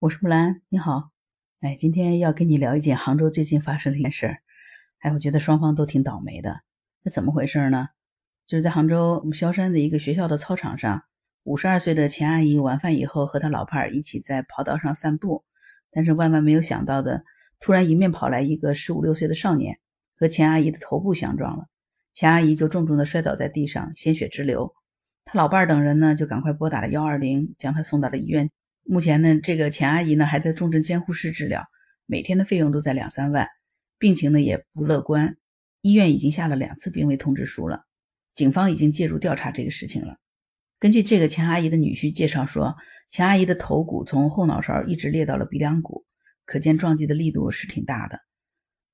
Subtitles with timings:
[0.00, 1.10] 我是木兰，你好。
[1.60, 4.38] 哎，今天要跟你聊一件杭州最近发生的一件事儿。
[5.00, 6.62] 哎，我觉得双方都挺倒霉的。
[7.02, 7.88] 那怎么回事呢？
[8.46, 11.02] 就是在杭州萧山的一个学校的操场上，
[11.42, 15.44] 五十二岁的钱阿姨晚饭以后和她老伴儿一起在跑道上散步，
[15.90, 17.22] 但是万万没有想到的，
[17.60, 19.80] 突然迎面跑来一个十五六岁的少年，
[20.16, 21.66] 和钱阿姨的头部相撞了，
[22.14, 24.74] 钱阿姨就重重的摔倒在地上，鲜血直流。
[25.26, 28.50] 她老伴儿等人呢，就赶快拨打了幺二零，将她送到了医院。
[28.84, 31.64] 目前呢，这个钱阿姨呢还在重症监护室治疗，
[32.06, 33.48] 每天的费用都在两三万，
[33.98, 35.36] 病情呢也不乐观，
[35.80, 37.84] 医院已经下了两次病危通知书了，
[38.34, 40.16] 警方已经介入调查这个事情了。
[40.78, 42.74] 根据这个钱阿姨的女婿介绍说，
[43.10, 46.04] 钱阿姨的头骨从后脑勺一直裂到了鼻梁骨，
[46.44, 48.18] 可见撞击的力度是挺大的。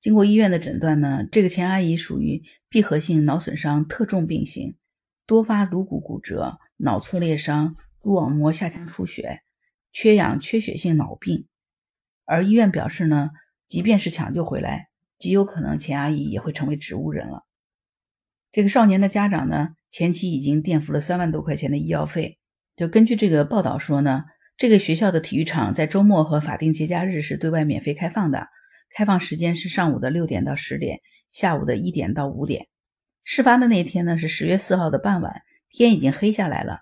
[0.00, 4.76] 经过医院的诊断呢，这个钱阿姨属于闭合性脑损伤特重病型，
[5.26, 9.40] 多发颅骨骨折、脑挫裂伤、蛛网膜下腔出血。
[9.92, 11.46] 缺氧缺血性脑病，
[12.24, 13.30] 而医院表示呢，
[13.68, 17.44] 即便是抢救回来，极有可能钱阿姨也会成为植物人了。
[18.50, 22.38] 这个少年的家长呢，前期已经垫付了三万多块钱的医药费。
[22.74, 24.24] 就根据这个报道说呢，
[24.56, 28.48] 这个学校的体育场在周末和法定节假日是对外免费开放的，
[28.96, 32.66] 开放时间是上午的六点到十点，下午的一点到五点。
[33.24, 36.80] 事发的那天呢，是十月四号的傍晚，天已经黑下来了。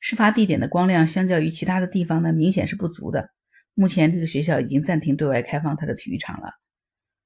[0.00, 3.30] 事发地点的光亮相较于其他的地方呢，明显是不足的。
[3.74, 6.52] 目前这个学校已经暂停对外开放它的体育场了。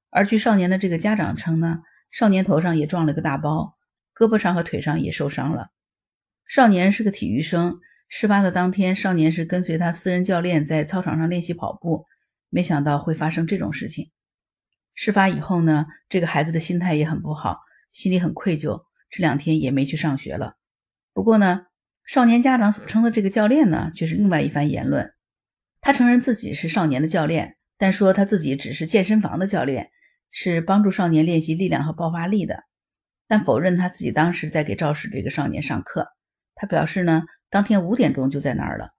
[0.09, 3.75] 而据少年的这个家长称呢，少年头上也撞了个大包，
[4.15, 5.69] 胳膊上和腿上也受伤了。
[6.47, 12.05] 少年是个体育生，事发的当天，少年是跟随他私人教练在操场上练习跑步，
[12.49, 14.11] 没想到会发生这种事情。
[14.95, 17.59] 事发以后呢，这个孩子的心态也很不好，
[17.91, 20.55] 心里很愧疚，这两天也没去上学了。
[21.13, 21.67] 不过呢。
[22.05, 25.13] 少年家长所称的这个教练呢，却是另外一番言论。
[25.81, 29.89] 他承认自己是少年的教练，但说他自己只是健身房的教练，
[30.31, 32.63] 是帮助少年练习力量和爆发力的。
[33.27, 36.07] 但否认他自己当时在给肇事这个少年上课。
[36.55, 38.89] 他表示呢，当天五点钟就在那儿了，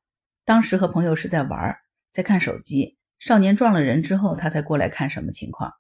[0.45, 1.77] 当时和朋友是在玩，
[2.13, 2.97] 在看手机。
[3.21, 5.73] 少年撞了人之后，他才过来看什么情况。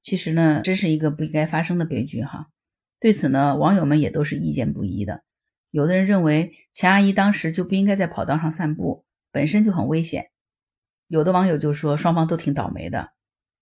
[0.00, 2.46] 其实呢，真是一个不应该发生的悲剧哈。
[3.00, 5.22] 对此呢，网友们也都是意见不一的。
[5.70, 10.30] 有的人认为钱阿姨当时就不应该在跑道上散步，本身就很危险。
[11.06, 13.10] 有的网友就说双方都挺倒霉的，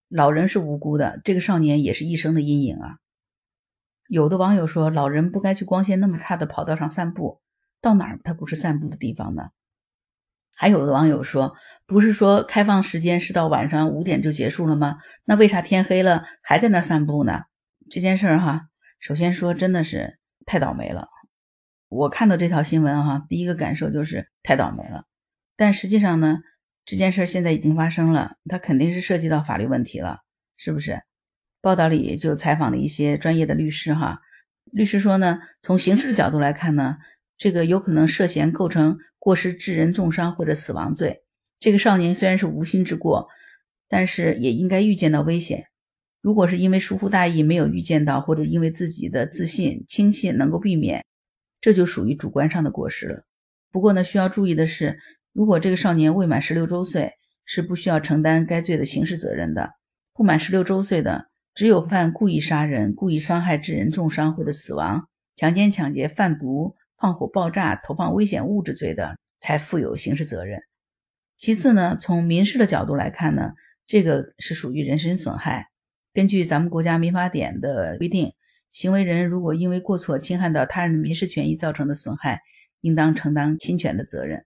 [0.08, 2.96] 老人是无辜的，这个少年也是一生的阴影啊。
[4.08, 7.40] 有的网友说老人不该去光线那么差的跑道上散步，
[7.80, 9.50] 到哪儿他不是散步的地方呢？
[10.54, 11.54] 还有的网友说，
[11.86, 14.98] 不是说开放时间是到晚上五点就结束了吗？
[15.24, 17.42] 那为啥天黑了还在那散步呢？
[17.90, 18.68] 这件事儿哈，
[19.00, 21.08] 首先说真的是太倒霉了。
[21.88, 25.04] 我看到这条新闻哈，第一个感受就是太倒霉了。
[25.56, 26.38] 但实际上呢，
[26.84, 30.18] 这件事现在已经发生了，它肯定是涉及到法律问题了，
[30.56, 31.02] 是不是？
[31.60, 34.20] 报道里就采访了一些专业的律师哈，
[34.64, 36.96] 律师说呢，从刑事的角度来看呢，
[37.36, 41.22] 这个有可能涉嫌构成过失致人重伤或者死亡罪。
[41.58, 43.28] 这个少年虽然是无心之过，
[43.88, 45.66] 但是也应该预见到危险。
[46.20, 51.04] 如果是因为疏忽大意没有预见到，或者因为自己的自信轻信能够避免。
[51.66, 53.24] 这就属于主观上的过失了。
[53.72, 55.00] 不过呢，需要注意的是，
[55.32, 59.72] 如果这个少年未满十六周岁，是不需要承担该罪的刑事责任的。
[60.14, 70.60] 不满十六周岁的，只有犯故意杀人、故意伤害致人重伤或者死亡、强奸、抢劫、贩毒、放火、爆炸、投放危险物质罪的，才负有刑事责任。
[71.36, 73.54] 其次呢，从民事的角度来看呢，
[73.88, 75.66] 这个是属于人身损害。
[76.14, 78.32] 根据咱们国家民法典的规定。
[78.76, 82.42] 行为人如果因为过错侵害到他人民事权益造成的损害，
[82.82, 84.44] 应当承担侵权的责任。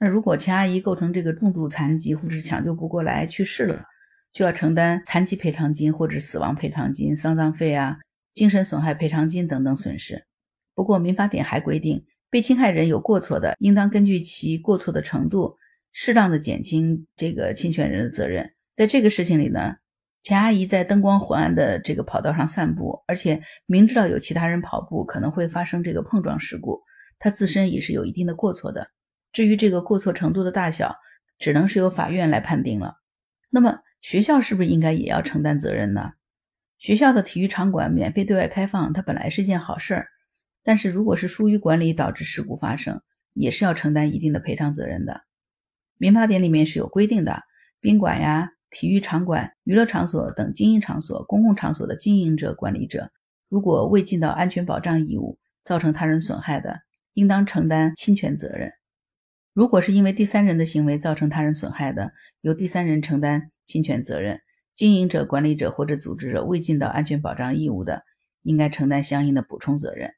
[0.00, 3.84] 那如果钱阿姨构成这个重度残疾或者是抢救不过来去世了，
[4.32, 7.98] 就要承担残疾赔偿金或者死亡赔偿金、丧葬费啊、
[8.32, 10.24] 精神损害赔偿金等等损失。
[10.74, 15.56] 不过民法典还规定，被侵害人有过错的，应当根据其过错的程度，
[15.92, 18.52] 适当的减轻这个侵权人的责任。
[18.74, 19.76] 在这个事情里呢。
[20.28, 26.82] 钱阿姨在灯光昏暗的这个跑道上散步，而且明知道有其他人跑步可能会发生这个碰撞事故，
[27.18, 28.90] 她自身也是有一定的过错的。
[29.32, 30.94] 至于这个过错程度的大小，
[31.38, 32.96] 只能是由法院来判定了。
[33.48, 36.12] 那么学校是不是应该也要承担责任呢？
[36.76, 40.08] 学校的体育场馆免费对外开放，它本来是一件好事儿，
[40.62, 43.00] 但是如果是疏于管理导致事故发生，
[43.32, 45.22] 也是要承担一定的赔偿责任的。
[45.96, 47.44] 民法典里面是有规定的，
[47.80, 48.50] 宾馆呀。
[48.70, 53.10] 体育场馆、娱乐场所等经营场所、公共场所的经营者、管理者，
[53.48, 56.80] 如果未尽到安全保障义务，造成他人损害的，
[57.14, 58.72] 应当承担侵权责任。
[59.52, 62.12] 如果是因为第三人的行为造成他人损害的，
[62.42, 64.36] 由第三人承担侵权责任；
[64.74, 68.04] 经营者、管理者或者组织者未尽到安全保障义务的，
[68.42, 70.12] 应该承担相应的补充责任。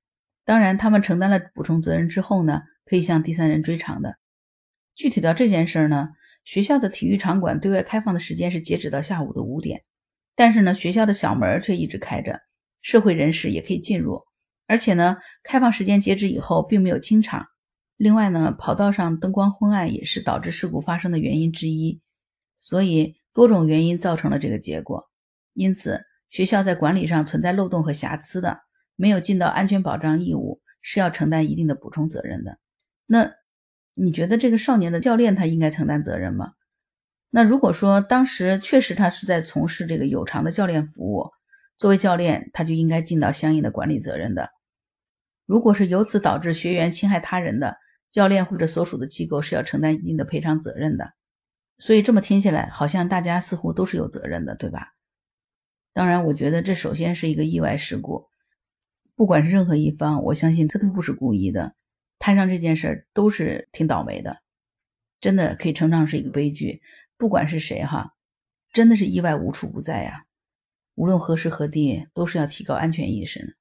[0.44, 4.16] 当然，他们承担了补充责任之后呢，可以向第三人追偿的。
[4.94, 6.10] 具体到这件事儿呢，
[6.44, 9.82] 学校的体育场馆对外开放的时间是截止到下午的五点，
[10.34, 12.40] 但是呢，学校的小门却一直开着，
[12.82, 14.22] 社会人士也可以进入，
[14.66, 17.46] 而且呢，开放时间截止以后并没有清场。
[17.96, 22.00] 另外呢，跑道上灯光昏暗也是导致事故发生的原因之一，
[22.58, 25.10] 所以多种原因造成了这个结果。
[25.52, 26.00] 因此，
[26.30, 28.60] 学校在管理上存在漏洞和瑕疵的，
[28.96, 32.58] 没有尽到安全保障义务，是要承担一定的补充责任的。
[33.04, 33.30] 那
[34.02, 36.54] 你觉得这个少年的教练他应该承担责任吗？
[37.28, 41.30] 那如果说当时确实他是在从事这个有偿的教练服务，
[41.76, 44.48] 作为教练他就应该尽到相应的管理责任的。
[45.44, 47.76] 如果是由此导致学员侵害他人的，
[48.10, 51.12] 教练或者所属的机构是要承担一定的赔偿责任的，
[51.76, 54.94] 所以这么听起来，好像大家似乎都是有责任的，对吧？
[55.92, 58.28] 当然，我觉得这首先是一个意外事故，
[59.14, 61.74] 不管是任何一方，我相信他都不是故意的，
[62.20, 64.40] 摊上这件事儿都是挺倒霉的，
[65.20, 66.80] 真的可以称上是一个悲剧。
[67.16, 68.14] 不管是谁哈，
[68.72, 70.26] 真的是意外无处不在呀。
[70.94, 73.54] 无论何时何地，都是要提高安全意识的，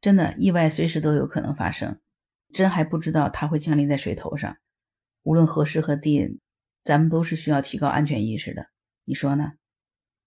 [0.00, 2.00] 真的意外随时都有可能发生。
[2.52, 4.56] 真还不知道它会降临在谁头上。
[5.24, 6.40] 无论何时何地，
[6.84, 8.68] 咱们都是需要提高安全意识的。
[9.04, 9.54] 你说呢？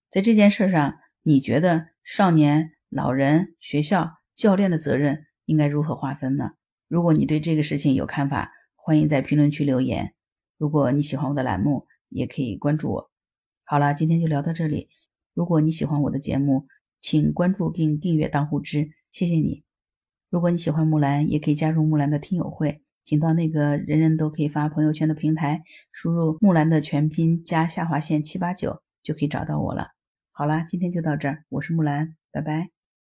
[0.09, 6.51] 在这件事上，你觉得少年、老人、学校、教练的责任应该如何划分呢？
[6.87, 10.13] 如果你对这个事情有看法，欢迎在评论区留言。
[10.57, 13.11] 如果你喜欢我的栏目，也可以关注我。
[13.65, 14.89] 好了，今天就聊到这里。
[15.33, 16.67] 如果你喜欢我的节目，
[17.01, 19.63] 请关注并订阅当户知，谢谢你。
[20.29, 29.89] 如果你喜欢木兰，也可以加入木兰的听友会，请到那个人人都可以发朋友圈的平台，输入木兰的全拼加下划线七八九，就可以找到我了。
[30.31, 32.76] 好啦，今天就到这儿，我是木兰，拜拜。